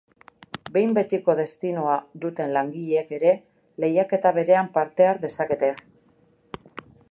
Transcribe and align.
Behin-betiko 0.77 1.35
destinoa 1.39 1.97
duten 2.23 2.55
langileek 2.57 3.13
ere 3.19 3.35
lehiaketa 3.85 4.33
berean 4.41 4.73
parte 4.79 5.09
har 5.11 5.23
dezakete. 5.29 5.73